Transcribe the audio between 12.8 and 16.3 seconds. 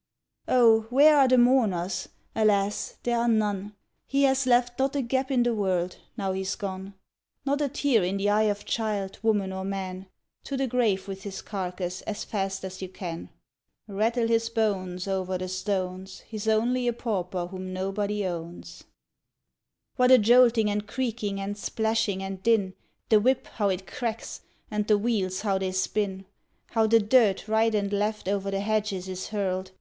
you can: Rattle his bones over the stones!